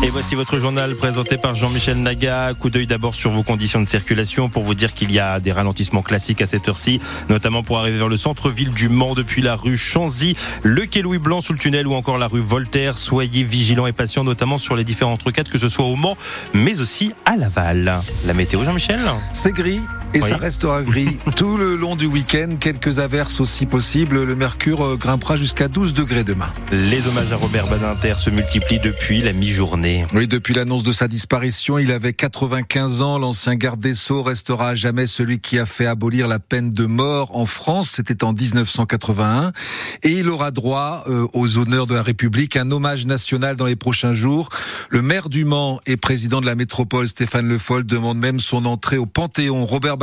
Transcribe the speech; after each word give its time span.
Et 0.00 0.10
voici 0.10 0.36
votre 0.36 0.60
journal 0.60 0.94
présenté 0.94 1.36
par 1.38 1.56
Jean-Michel 1.56 2.00
Naga. 2.00 2.54
Coup 2.54 2.70
d'œil 2.70 2.86
d'abord 2.86 3.16
sur 3.16 3.32
vos 3.32 3.42
conditions 3.42 3.80
de 3.80 3.84
circulation 3.84 4.48
pour 4.48 4.62
vous 4.62 4.74
dire 4.74 4.94
qu'il 4.94 5.10
y 5.10 5.18
a 5.18 5.40
des 5.40 5.50
ralentissements 5.50 6.02
classiques 6.02 6.40
à 6.40 6.46
cette 6.46 6.68
heure-ci, 6.68 7.00
notamment 7.28 7.64
pour 7.64 7.80
arriver 7.80 7.98
vers 7.98 8.08
le 8.08 8.16
centre-ville 8.16 8.72
du 8.72 8.88
Mans 8.88 9.14
depuis 9.14 9.42
la 9.42 9.56
rue 9.56 9.76
Chanzy, 9.76 10.36
le 10.62 10.86
quai 10.86 11.02
Louis 11.02 11.18
Blanc 11.18 11.40
sous 11.40 11.52
le 11.52 11.58
tunnel 11.58 11.88
ou 11.88 11.94
encore 11.94 12.16
la 12.16 12.28
rue 12.28 12.40
Voltaire. 12.40 12.96
Soyez 12.96 13.42
vigilants 13.42 13.88
et 13.88 13.92
patients, 13.92 14.22
notamment 14.22 14.58
sur 14.58 14.76
les 14.76 14.84
différentes 14.84 15.22
requêtes, 15.24 15.50
que 15.50 15.58
ce 15.58 15.68
soit 15.68 15.86
au 15.86 15.96
Mans, 15.96 16.16
mais 16.54 16.78
aussi 16.78 17.12
à 17.24 17.36
Laval. 17.36 18.00
La 18.24 18.34
météo, 18.34 18.62
Jean-Michel? 18.62 19.00
C'est 19.32 19.52
gris 19.52 19.80
et 20.14 20.20
Oui. 20.22 20.28
ça 20.28 20.36
restera 20.36 20.82
gris 20.82 21.18
tout 21.36 21.56
le 21.56 21.76
long 21.76 21.96
du 21.96 22.06
week-end. 22.06 22.56
Quelques 22.58 22.98
averses 22.98 23.40
aussi 23.40 23.66
possibles. 23.66 24.22
Le 24.24 24.34
mercure 24.34 24.84
euh, 24.84 24.96
grimpera 24.96 25.36
jusqu'à 25.36 25.68
12 25.68 25.92
degrés 25.92 26.24
demain. 26.24 26.48
Les 26.72 27.06
hommages 27.06 27.32
à 27.32 27.36
Robert 27.36 27.66
Badinter 27.66 28.14
se 28.18 28.30
multiplient 28.30 28.80
depuis 28.80 29.20
la 29.20 29.32
mi-journée. 29.32 30.06
Oui, 30.14 30.26
depuis 30.26 30.54
l'annonce 30.54 30.82
de 30.82 30.92
sa 30.92 31.08
disparition, 31.08 31.78
il 31.78 31.92
avait 31.92 32.12
95 32.12 33.02
ans. 33.02 33.18
L'ancien 33.18 33.54
garde 33.56 33.80
des 33.80 33.94
Sceaux 33.94 34.22
restera 34.22 34.70
à 34.70 34.74
jamais 34.74 35.06
celui 35.06 35.40
qui 35.40 35.58
a 35.58 35.66
fait 35.66 35.86
abolir 35.86 36.26
la 36.28 36.38
peine 36.38 36.72
de 36.72 36.86
mort 36.86 37.36
en 37.36 37.44
France. 37.46 37.90
C'était 37.96 38.24
en 38.24 38.32
1981. 38.32 39.52
Et 40.02 40.10
il 40.10 40.28
aura 40.28 40.50
droit 40.50 41.04
euh, 41.08 41.26
aux 41.34 41.58
honneurs 41.58 41.86
de 41.86 41.94
la 41.94 42.02
République, 42.02 42.56
un 42.56 42.70
hommage 42.70 43.04
national 43.06 43.56
dans 43.56 43.66
les 43.66 43.76
prochains 43.76 44.14
jours. 44.14 44.48
Le 44.88 45.02
maire 45.02 45.28
du 45.28 45.44
Mans 45.44 45.80
et 45.86 45.96
président 45.96 46.40
de 46.40 46.46
la 46.46 46.54
métropole, 46.54 47.08
Stéphane 47.08 47.46
Le 47.46 47.58
Foll, 47.58 47.84
demande 47.84 48.18
même 48.18 48.40
son 48.40 48.64
entrée 48.64 48.96
au 48.96 49.06
Panthéon. 49.06 49.66
Robert 49.66 49.97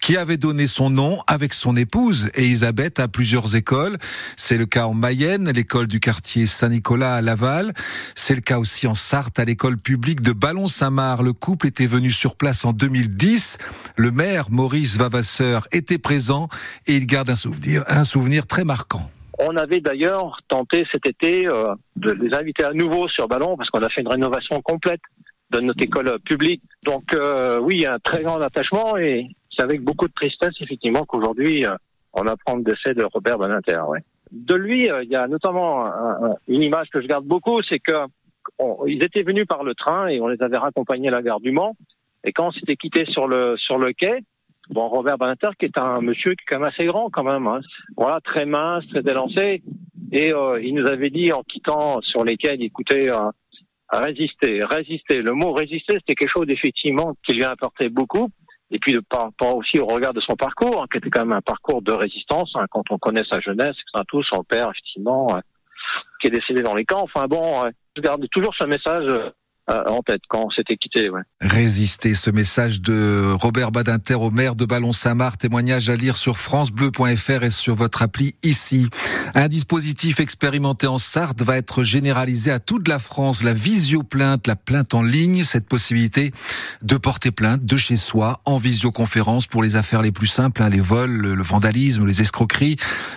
Qui 0.00 0.16
avait 0.16 0.36
donné 0.36 0.66
son 0.66 0.90
nom 0.90 1.22
avec 1.26 1.52
son 1.52 1.76
épouse 1.76 2.30
Elisabeth 2.34 3.00
à 3.00 3.08
plusieurs 3.08 3.54
écoles. 3.56 3.98
C'est 4.36 4.58
le 4.58 4.66
cas 4.66 4.86
en 4.86 4.94
Mayenne, 4.94 5.50
l'école 5.50 5.86
du 5.86 6.00
quartier 6.00 6.46
Saint-Nicolas 6.46 7.16
à 7.16 7.20
Laval. 7.20 7.72
C'est 8.14 8.34
le 8.34 8.40
cas 8.40 8.58
aussi 8.58 8.86
en 8.86 8.94
Sarthe, 8.94 9.38
à 9.38 9.44
l'école 9.44 9.78
publique 9.78 10.20
de 10.20 10.32
Ballon-Saint-Marc. 10.32 11.22
Le 11.22 11.32
couple 11.32 11.66
était 11.66 11.86
venu 11.86 12.10
sur 12.10 12.36
place 12.36 12.64
en 12.64 12.72
2010. 12.72 13.58
Le 13.96 14.10
maire, 14.10 14.50
Maurice 14.50 14.96
Vavasseur, 14.96 15.66
était 15.72 15.98
présent 15.98 16.48
et 16.86 16.96
il 16.96 17.06
garde 17.06 17.30
un 17.30 17.34
souvenir, 17.34 17.84
un 17.88 18.04
souvenir 18.04 18.46
très 18.46 18.64
marquant. 18.64 19.10
On 19.38 19.56
avait 19.56 19.80
d'ailleurs 19.80 20.38
tenté 20.48 20.84
cet 20.92 21.08
été 21.08 21.46
euh, 21.46 21.74
de 21.96 22.12
les 22.12 22.36
inviter 22.36 22.64
à 22.64 22.72
nouveau 22.74 23.08
sur 23.08 23.26
Ballon 23.26 23.56
parce 23.56 23.70
qu'on 23.70 23.82
a 23.82 23.88
fait 23.88 24.02
une 24.02 24.08
rénovation 24.08 24.60
complète 24.60 25.00
de 25.52 25.60
notre 25.60 25.82
école 25.82 26.18
publique. 26.20 26.62
Donc 26.84 27.04
euh, 27.14 27.58
oui, 27.60 27.84
un 27.86 27.98
très 28.02 28.22
grand 28.22 28.40
attachement 28.40 28.96
et 28.96 29.28
c'est 29.56 29.62
avec 29.64 29.82
beaucoup 29.82 30.06
de 30.08 30.12
tristesse 30.12 30.54
effectivement 30.60 31.04
qu'aujourd'hui 31.04 31.64
euh, 31.66 31.74
on 32.12 32.26
apprend 32.26 32.56
le 32.56 32.62
décès 32.62 32.94
de 32.94 33.04
Robert 33.12 33.38
Badinter. 33.38 33.80
Ouais. 33.88 34.00
De 34.32 34.54
lui, 34.54 34.90
euh, 34.90 35.02
il 35.02 35.10
y 35.10 35.16
a 35.16 35.26
notamment 35.28 35.86
un- 35.86 36.30
un- 36.30 36.36
une 36.48 36.62
image 36.62 36.88
que 36.90 37.00
je 37.00 37.06
garde 37.06 37.24
beaucoup, 37.24 37.62
c'est 37.62 37.80
que 37.80 38.06
ils 38.86 39.04
étaient 39.04 39.22
venus 39.22 39.46
par 39.46 39.64
le 39.64 39.74
train 39.74 40.06
et 40.08 40.20
on 40.20 40.28
les 40.28 40.40
avait 40.42 40.56
raccompagnés 40.56 41.08
à 41.08 41.12
la 41.12 41.22
gare 41.22 41.40
du 41.40 41.50
Mans. 41.50 41.76
Et 42.24 42.32
quand 42.32 42.48
on 42.48 42.52
s'était 42.52 42.76
quitté 42.76 43.04
sur 43.06 43.26
le 43.26 43.56
sur 43.56 43.78
le 43.78 43.92
quai, 43.92 44.20
bon 44.70 44.88
Robert 44.88 45.18
Badinter 45.18 45.50
qui 45.58 45.66
est 45.66 45.78
un 45.78 46.00
monsieur 46.00 46.32
qui 46.34 46.42
est 46.42 46.46
quand 46.48 46.58
même 46.60 46.68
assez 46.68 46.84
grand 46.86 47.10
quand 47.10 47.24
même, 47.24 47.46
hein, 47.46 47.60
voilà 47.96 48.20
très 48.20 48.46
mince, 48.46 48.86
très 48.88 49.00
élancé, 49.00 49.62
et 50.12 50.32
euh, 50.32 50.60
il 50.62 50.74
nous 50.74 50.86
avait 50.88 51.10
dit 51.10 51.32
en 51.32 51.42
quittant 51.42 52.00
sur 52.02 52.24
les 52.24 52.36
quais, 52.36 52.56
écoutez, 52.60 53.10
euh, 53.10 53.30
résister, 53.92 54.60
résister. 54.70 55.16
Le 55.22 55.32
mot 55.32 55.52
résister, 55.52 55.94
c'était 55.94 56.14
quelque 56.14 56.32
chose 56.32 56.48
effectivement 56.48 57.14
qui 57.26 57.34
lui 57.34 57.44
a 57.44 57.50
apporté 57.50 57.88
beaucoup. 57.88 58.28
Et 58.70 58.78
puis 58.78 58.96
par 59.08 59.24
rapport 59.24 59.56
aussi 59.56 59.78
au 59.80 59.86
regard 59.86 60.12
de 60.12 60.20
son 60.20 60.36
parcours, 60.36 60.82
hein, 60.82 60.86
qui 60.90 60.98
était 60.98 61.10
quand 61.10 61.24
même 61.24 61.36
un 61.36 61.40
parcours 61.40 61.82
de 61.82 61.92
résistance, 61.92 62.52
hein, 62.54 62.66
quand 62.70 62.84
on 62.90 62.98
connaît 62.98 63.24
sa 63.30 63.40
jeunesse. 63.40 63.76
Tout, 64.08 64.22
son 64.22 64.44
père, 64.44 64.68
effectivement, 64.70 65.26
euh, 65.30 65.40
qui 66.20 66.28
est 66.28 66.30
décédé 66.30 66.62
dans 66.62 66.74
les 66.74 66.84
camps. 66.84 67.02
Enfin 67.02 67.26
bon, 67.26 67.64
euh, 67.64 67.70
je 67.96 68.02
garde 68.02 68.24
toujours 68.30 68.54
ce 68.58 68.66
message 68.66 69.06
euh, 69.10 69.30
en 69.86 70.00
tête 70.00 70.22
quand 70.28 70.44
on 70.46 70.50
s'était 70.50 70.76
quitté. 70.76 71.08
Résister, 71.40 72.14
ce 72.14 72.30
message 72.30 72.80
de 72.80 73.32
Robert 73.32 73.72
Badinter 73.72 74.14
au 74.14 74.30
maire 74.30 74.54
de 74.54 74.64
Ballon-Saint-Marc, 74.64 75.38
témoignage 75.38 75.88
à 75.88 75.96
lire 75.96 76.16
sur 76.16 76.38
francebleu.fr 76.38 77.42
et 77.42 77.50
sur 77.50 77.74
votre 77.74 78.02
appli 78.02 78.34
ici. 78.42 78.88
Un 79.34 79.48
dispositif 79.48 80.20
expérimenté 80.20 80.86
en 80.86 80.98
Sarthe 80.98 81.42
va 81.42 81.56
être 81.56 81.82
généralisé 81.82 82.50
à 82.50 82.58
toute 82.58 82.88
la 82.88 82.98
France. 82.98 83.42
La 83.42 83.52
visioplainte, 83.52 84.46
la 84.46 84.56
plainte 84.56 84.94
en 84.94 85.02
ligne, 85.02 85.44
cette 85.44 85.66
possibilité 85.66 86.32
de 86.82 86.96
porter 86.96 87.30
plainte 87.30 87.64
de 87.64 87.76
chez 87.76 87.96
soi 87.96 88.40
en 88.44 88.58
visioconférence 88.58 89.46
pour 89.46 89.62
les 89.62 89.76
affaires 89.76 90.02
les 90.02 90.12
plus 90.12 90.26
simples, 90.26 90.62
hein, 90.62 90.68
les 90.68 90.80
vols, 90.80 91.10
le, 91.10 91.34
le 91.34 91.42
vandalisme, 91.42 92.06
les 92.06 92.20
escroqueries. 92.20 92.76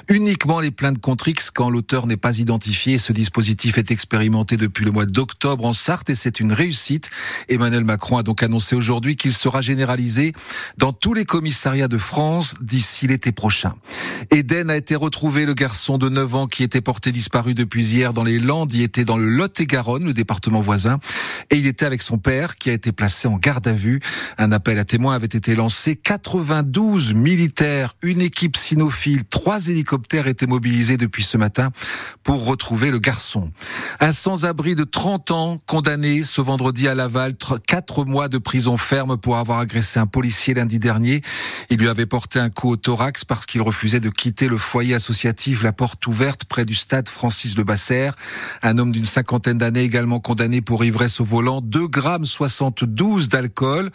Uniquement 0.09 0.59
les 0.59 0.71
plaintes 0.71 0.99
contre 0.99 1.27
X 1.27 1.51
quand 1.51 1.69
l'auteur 1.69 2.07
n'est 2.07 2.17
pas 2.17 2.39
identifié. 2.39 2.97
Ce 2.97 3.13
dispositif 3.13 3.77
est 3.77 3.91
expérimenté 3.91 4.57
depuis 4.57 4.85
le 4.85 4.91
mois 4.91 5.05
d'octobre 5.05 5.65
en 5.65 5.73
Sarthe 5.73 6.09
et 6.09 6.15
c'est 6.15 6.39
une 6.39 6.42
réussite. 6.51 7.09
Emmanuel 7.47 7.83
Macron 7.85 8.17
a 8.17 8.23
donc 8.23 8.43
annoncé 8.43 8.75
aujourd'hui 8.75 9.15
qu'il 9.15 9.33
sera 9.33 9.61
généralisé 9.61 10.33
dans 10.77 10.93
tous 10.93 11.13
les 11.13 11.25
commissariats 11.25 11.87
de 11.87 11.97
France 11.97 12.55
d'ici 12.61 13.07
l'été 13.07 13.31
prochain. 13.31 13.75
Eden 14.31 14.69
a 14.69 14.75
été 14.75 14.95
retrouvé, 14.95 15.45
le 15.45 15.53
garçon 15.53 15.97
de 15.97 16.09
9 16.09 16.35
ans 16.35 16.47
qui 16.47 16.63
était 16.63 16.81
porté 16.81 17.11
disparu 17.11 17.53
depuis 17.53 17.83
hier 17.83 18.13
dans 18.13 18.23
les 18.23 18.39
Landes, 18.39 18.73
il 18.73 18.81
était 18.81 19.05
dans 19.05 19.17
le 19.17 19.27
Lot-et-Garonne, 19.27 20.03
le 20.03 20.13
département 20.13 20.61
voisin, 20.61 20.97
et 21.49 21.57
il 21.57 21.67
était 21.67 21.85
avec 21.85 22.01
son 22.01 22.17
père 22.17 22.55
qui 22.55 22.69
a 22.69 22.73
été 22.73 22.91
placé 22.91 23.27
en 23.27 23.37
garde 23.37 23.67
à 23.67 23.73
vue. 23.73 23.99
Un 24.37 24.51
appel 24.51 24.79
à 24.79 24.85
témoins 24.85 25.15
avait 25.15 25.25
été 25.25 25.55
lancé. 25.55 25.95
92 25.95 27.13
militaires, 27.13 27.95
une 28.01 28.21
équipe 28.21 28.57
cynophile, 28.57 29.23
trois 29.29 29.67
hélicoptères 29.67 30.27
étaient 30.27 30.47
mobilisés 30.47 30.97
depuis 30.97 31.23
ce 31.23 31.37
matin 31.37 31.71
pour 32.23 32.45
retrouver 32.45 32.91
le 32.91 32.99
garçon. 32.99 33.51
Un 33.99 34.11
sans-abri 34.11 34.75
de 34.75 34.83
30 34.83 35.31
ans 35.31 35.61
condamné 35.65 36.09
ce 36.33 36.41
vendredi 36.41 36.87
à 36.87 36.95
Laval, 36.95 37.33
tr- 37.33 37.59
quatre 37.61 38.05
mois 38.05 38.27
de 38.27 38.39
prison 38.39 38.75
ferme 38.75 39.17
pour 39.17 39.37
avoir 39.37 39.59
agressé 39.59 39.99
un 39.99 40.07
policier 40.07 40.55
lundi 40.55 40.79
dernier. 40.79 41.21
Il 41.69 41.77
lui 41.77 41.87
avait 41.87 42.07
porté 42.07 42.39
un 42.39 42.49
coup 42.49 42.71
au 42.71 42.75
thorax 42.75 43.23
parce 43.23 43.45
qu'il 43.45 43.61
refusait 43.61 43.99
de 43.99 44.09
quitter 44.09 44.47
le 44.47 44.57
foyer 44.57 44.95
associatif 44.95 45.61
La 45.61 45.73
Porte 45.73 46.07
Ouverte 46.07 46.45
près 46.45 46.65
du 46.65 46.73
stade 46.73 47.07
Francis 47.07 47.55
Le 47.55 47.63
Basser. 47.63 48.09
Un 48.63 48.79
homme 48.79 48.91
d'une 48.91 49.05
cinquantaine 49.05 49.59
d'années 49.59 49.83
également 49.83 50.19
condamné 50.19 50.61
pour 50.61 50.83
ivresse 50.83 51.19
au 51.19 51.23
volant, 51.23 51.61
2 51.61 51.87
grammes 51.87 52.25
72 52.25 53.29
d'alcool. 53.29 53.91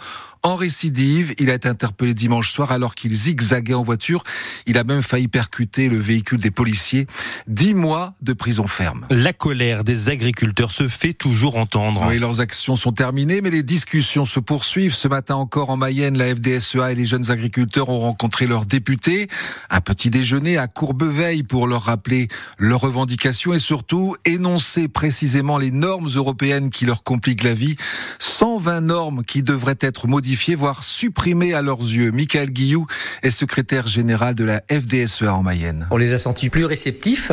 En 0.48 0.54
récidive, 0.54 1.34
il 1.38 1.50
a 1.50 1.54
été 1.54 1.68
interpellé 1.68 2.14
dimanche 2.14 2.50
soir 2.50 2.72
alors 2.72 2.94
qu'il 2.94 3.14
zigzaguait 3.14 3.74
en 3.74 3.82
voiture. 3.82 4.22
Il 4.64 4.78
a 4.78 4.82
même 4.82 5.02
failli 5.02 5.28
percuter 5.28 5.90
le 5.90 5.98
véhicule 5.98 6.40
des 6.40 6.50
policiers. 6.50 7.06
10 7.48 7.74
mois 7.74 8.14
de 8.22 8.32
prison 8.32 8.66
ferme. 8.66 9.06
La 9.10 9.34
colère 9.34 9.84
des 9.84 10.08
agriculteurs 10.08 10.70
se 10.70 10.88
fait 10.88 11.12
toujours 11.12 11.58
entendre. 11.58 12.06
Oui, 12.08 12.18
leurs 12.18 12.40
actions 12.40 12.76
sont 12.76 12.92
terminées, 12.92 13.42
mais 13.42 13.50
les 13.50 13.62
discussions 13.62 14.24
se 14.24 14.40
poursuivent. 14.40 14.94
Ce 14.94 15.06
matin 15.06 15.34
encore 15.34 15.68
en 15.68 15.76
Mayenne, 15.76 16.16
la 16.16 16.34
FDSEA 16.34 16.92
et 16.92 16.94
les 16.94 17.04
jeunes 17.04 17.30
agriculteurs 17.30 17.90
ont 17.90 18.00
rencontré 18.00 18.46
leurs 18.46 18.64
députés. 18.64 19.28
Un 19.68 19.82
petit 19.82 20.08
déjeuner 20.08 20.56
à 20.56 20.66
Courbeveille 20.66 21.42
pour 21.42 21.66
leur 21.66 21.82
rappeler 21.82 22.28
leurs 22.56 22.80
revendications 22.80 23.52
et 23.52 23.58
surtout 23.58 24.16
énoncer 24.24 24.88
précisément 24.88 25.58
les 25.58 25.72
normes 25.72 26.08
européennes 26.16 26.70
qui 26.70 26.86
leur 26.86 27.02
compliquent 27.02 27.44
la 27.44 27.52
vie. 27.52 27.76
120 28.18 28.80
normes 28.80 29.24
qui 29.24 29.42
devraient 29.42 29.76
être 29.82 30.06
modifiées, 30.06 30.37
voire 30.54 30.82
supprimées 30.82 31.54
à 31.54 31.62
leurs 31.62 31.80
yeux. 31.80 32.10
Michael 32.10 32.50
Guillou 32.50 32.86
est 33.22 33.30
secrétaire 33.30 33.86
général 33.86 34.34
de 34.34 34.44
la 34.44 34.62
FDSEA 34.70 35.34
en 35.34 35.42
Mayenne. 35.42 35.86
On 35.90 35.96
les 35.96 36.12
a 36.12 36.18
sentis 36.18 36.48
plus 36.48 36.64
réceptifs. 36.64 37.32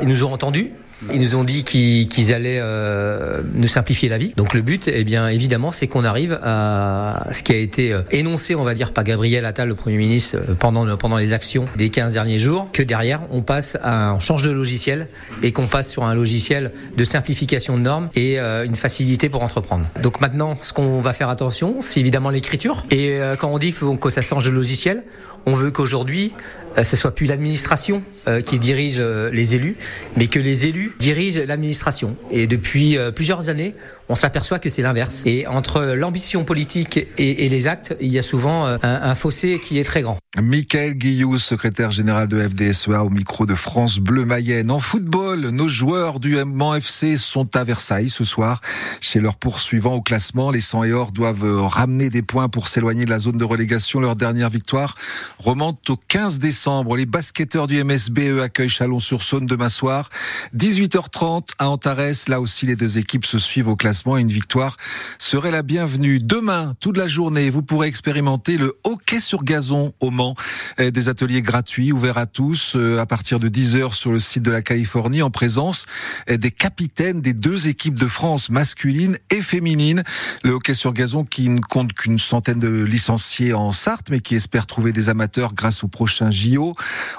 Ils 0.00 0.08
nous 0.08 0.24
ont 0.24 0.32
entendus. 0.32 0.70
Ils 1.12 1.20
nous 1.20 1.36
ont 1.36 1.44
dit 1.44 1.64
qu'ils 1.64 2.32
allaient 2.32 2.60
euh, 2.60 3.42
nous 3.52 3.68
simplifier 3.68 4.08
la 4.08 4.16
vie. 4.18 4.32
Donc 4.36 4.54
le 4.54 4.62
but, 4.62 4.88
eh 4.92 5.04
bien 5.04 5.28
évidemment, 5.28 5.70
c'est 5.72 5.86
qu'on 5.86 6.04
arrive 6.04 6.38
à 6.42 7.26
ce 7.32 7.42
qui 7.42 7.52
a 7.52 7.56
été 7.56 7.92
euh, 7.92 8.02
énoncé, 8.10 8.54
on 8.54 8.64
va 8.64 8.74
dire, 8.74 8.92
par 8.92 9.04
Gabriel 9.04 9.44
Attal, 9.44 9.68
le 9.68 9.74
Premier 9.74 9.96
ministre, 9.98 10.36
euh, 10.36 10.54
pendant, 10.58 10.84
le- 10.84 10.96
pendant 10.96 11.16
les 11.18 11.32
actions 11.32 11.66
des 11.76 11.90
15 11.90 12.12
derniers 12.12 12.38
jours, 12.38 12.68
que 12.72 12.82
derrière, 12.82 13.20
on 13.30 13.42
passe 13.42 13.76
à, 13.82 14.14
on 14.14 14.20
change 14.20 14.42
de 14.42 14.50
logiciel 14.50 15.08
et 15.42 15.52
qu'on 15.52 15.66
passe 15.66 15.90
sur 15.90 16.04
un 16.04 16.14
logiciel 16.14 16.72
de 16.96 17.04
simplification 17.04 17.76
de 17.76 17.82
normes 17.82 18.08
et 18.14 18.40
euh, 18.40 18.64
une 18.64 18.76
facilité 18.76 19.28
pour 19.28 19.42
entreprendre. 19.42 19.84
Donc 20.02 20.20
maintenant, 20.20 20.56
ce 20.62 20.72
qu'on 20.72 21.00
va 21.00 21.12
faire 21.12 21.28
attention, 21.28 21.76
c'est 21.80 22.00
évidemment 22.00 22.30
l'écriture. 22.30 22.84
Et 22.90 23.20
euh, 23.20 23.36
quand 23.36 23.48
on 23.52 23.58
dit 23.58 23.72
faut 23.72 23.96
que 23.96 24.10
ça 24.10 24.22
change 24.22 24.44
de 24.46 24.50
logiciel, 24.50 25.02
on 25.46 25.52
veut 25.54 25.70
qu'aujourd'hui, 25.70 26.32
euh, 26.78 26.84
ce 26.84 26.96
soit 26.96 27.14
plus 27.14 27.26
l'administration 27.26 28.02
euh, 28.28 28.40
qui 28.40 28.58
dirige 28.58 28.96
euh, 28.98 29.30
les 29.30 29.54
élus, 29.54 29.76
mais 30.16 30.26
que 30.28 30.38
les 30.38 30.64
élus 30.66 30.92
dirigent 30.98 31.40
l'administration. 31.46 32.16
Et 32.30 32.46
depuis 32.46 32.96
euh, 32.96 33.10
plusieurs 33.10 33.48
années, 33.48 33.74
on 34.08 34.14
s'aperçoit 34.14 34.58
que 34.58 34.70
c'est 34.70 34.82
l'inverse. 34.82 35.22
Et 35.26 35.46
entre 35.46 35.82
l'ambition 35.94 36.44
politique 36.44 37.06
et, 37.18 37.48
les 37.48 37.66
actes, 37.66 37.96
il 38.00 38.12
y 38.12 38.18
a 38.18 38.22
souvent 38.22 38.66
un, 38.66 38.78
un 38.82 39.14
fossé 39.14 39.60
qui 39.62 39.78
est 39.78 39.84
très 39.84 40.02
grand. 40.02 40.18
Michael 40.40 40.94
Guillou, 40.94 41.38
secrétaire 41.38 41.92
général 41.92 42.26
de 42.26 42.40
FDSEA 42.40 43.04
au 43.04 43.08
micro 43.08 43.46
de 43.46 43.54
France 43.54 43.98
Bleu 43.98 44.24
Mayenne. 44.24 44.70
En 44.70 44.80
football, 44.80 45.48
nos 45.50 45.68
joueurs 45.68 46.18
du 46.18 46.36
Mans 46.44 46.74
FC 46.74 47.16
sont 47.16 47.54
à 47.56 47.62
Versailles 47.62 48.10
ce 48.10 48.24
soir. 48.24 48.60
Chez 49.00 49.20
leurs 49.20 49.36
poursuivants 49.36 49.94
au 49.94 50.02
classement, 50.02 50.50
les 50.50 50.60
100 50.60 50.84
et 50.84 50.92
or 50.92 51.12
doivent 51.12 51.62
ramener 51.66 52.10
des 52.10 52.22
points 52.22 52.48
pour 52.48 52.66
s'éloigner 52.66 53.04
de 53.04 53.10
la 53.10 53.20
zone 53.20 53.38
de 53.38 53.44
relégation. 53.44 54.00
Leur 54.00 54.16
dernière 54.16 54.50
victoire 54.50 54.96
remonte 55.38 55.88
au 55.88 55.96
15 56.08 56.40
décembre. 56.40 56.96
Les 56.96 57.06
basketteurs 57.06 57.68
du 57.68 57.82
MSB 57.82 58.40
accueillent 58.42 58.68
Chalon-sur-Saône 58.68 59.46
demain 59.46 59.68
soir. 59.68 60.08
18h30 60.56 61.50
à 61.58 61.68
Antares. 61.68 62.26
Là 62.26 62.40
aussi, 62.40 62.66
les 62.66 62.76
deux 62.76 62.98
équipes 62.98 63.24
se 63.24 63.38
suivent 63.38 63.68
au 63.68 63.76
classement. 63.76 63.93
Une 63.94 64.28
victoire 64.28 64.76
serait 65.18 65.50
la 65.50 65.62
bienvenue. 65.62 66.18
Demain, 66.18 66.74
toute 66.80 66.96
la 66.96 67.06
journée, 67.06 67.48
vous 67.48 67.62
pourrez 67.62 67.86
expérimenter 67.86 68.56
le 68.56 68.74
hockey 68.82 69.20
sur 69.20 69.44
gazon 69.44 69.94
au 70.00 70.10
Mans 70.10 70.34
des 70.78 71.08
ateliers 71.08 71.42
gratuits 71.42 71.92
ouverts 71.92 72.18
à 72.18 72.26
tous 72.26 72.74
euh, 72.74 72.98
à 72.98 73.06
partir 73.06 73.38
de 73.38 73.48
10 73.48 73.76
heures 73.76 73.94
sur 73.94 74.10
le 74.10 74.18
site 74.18 74.42
de 74.42 74.50
la 74.50 74.62
Californie 74.62 75.22
en 75.22 75.30
présence 75.30 75.86
des 76.28 76.50
capitaines 76.50 77.20
des 77.20 77.32
deux 77.32 77.68
équipes 77.68 77.98
de 77.98 78.06
France 78.06 78.50
masculine 78.50 79.16
et 79.30 79.42
féminine. 79.42 80.02
Le 80.42 80.52
hockey 80.52 80.74
sur 80.74 80.92
gazon 80.92 81.24
qui 81.24 81.48
ne 81.48 81.60
compte 81.60 81.92
qu'une 81.92 82.18
centaine 82.18 82.58
de 82.58 82.68
licenciés 82.82 83.54
en 83.54 83.72
Sarthe 83.72 84.10
mais 84.10 84.20
qui 84.20 84.34
espère 84.34 84.66
trouver 84.66 84.92
des 84.92 85.08
amateurs 85.08 85.54
grâce 85.54 85.84
au 85.84 85.88
prochain 85.88 86.30
JO. 86.30 86.74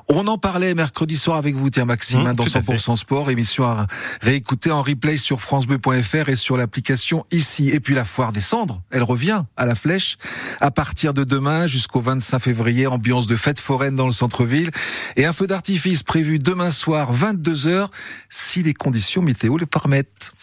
On 0.10 0.27
en 0.27 0.38
parlait 0.38 0.74
mercredi 0.74 1.16
soir 1.16 1.38
avec 1.38 1.56
vous, 1.56 1.69
tiens 1.69 1.86
Maxime, 1.86 2.24
mmh, 2.24 2.27
hein, 2.27 2.33
dans 2.33 2.45
100% 2.45 2.95
sport, 2.95 3.30
émission 3.31 3.66
à 3.66 3.88
réécouter 4.22 4.72
en 4.72 4.81
replay 4.81 5.18
sur 5.18 5.42
francebleu.fr 5.42 6.30
et 6.30 6.36
sur 6.36 6.57
l'application 6.66 7.26
ici. 7.32 7.70
Et 7.70 7.80
puis 7.80 7.94
la 7.94 8.06
foire 8.06 8.32
des 8.32 8.40
cendres, 8.40 8.82
elle 8.90 9.04
revient 9.04 9.44
à 9.56 9.68
la 9.68 9.76
flèche 9.76 10.18
à 10.62 10.72
partir 10.72 11.14
de 11.14 11.24
demain 11.24 11.68
jusqu'au 11.68 12.02
25 12.02 12.40
février 12.40 12.88
ambiance 12.88 13.28
de 13.28 13.36
fête 13.36 13.60
foraine 13.60 13.96
dans 13.96 14.08
le 14.08 14.12
centre-ville 14.12 14.72
et 15.16 15.26
un 15.26 15.34
feu 15.34 15.46
d'artifice 15.46 16.02
prévu 16.02 16.40
demain 16.40 16.72
soir 16.72 17.14
22h 17.14 17.90
si 18.30 18.64
les 18.64 18.74
conditions 18.74 19.22
météo 19.22 19.58
le 19.58 19.68
permettent. 19.68 20.34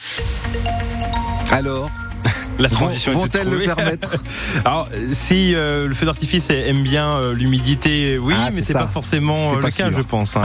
Alors, 1.50 1.90
la 2.58 2.68
transition 2.68 3.12
vont-elles 3.12 3.48
le 3.48 3.58
permettre 3.58 4.16
Alors, 4.64 4.88
si 5.10 5.54
euh, 5.54 5.86
le 5.86 5.94
feu 5.94 6.06
d'artifice 6.06 6.50
aime 6.50 6.82
bien 6.82 7.16
euh, 7.16 7.34
l'humidité, 7.34 8.18
oui, 8.18 8.34
ah, 8.36 8.48
mais 8.54 8.62
c'est 8.62 8.72
pas 8.72 8.86
forcément 8.86 9.52
euh, 9.52 9.56
le 9.56 9.70
cas, 9.70 9.90
je 9.90 10.02
pense. 10.02 10.36
Hein. 10.36 10.40